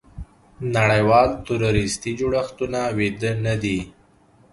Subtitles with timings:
[0.75, 3.79] نړیوال تروریستي جوړښتونه ویده نه دي.